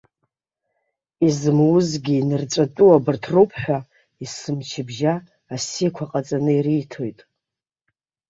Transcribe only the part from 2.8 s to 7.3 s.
абарҭ роуп ҳәа, есымчыбжьа, асиақәа ҟаҵаны ириҭоит.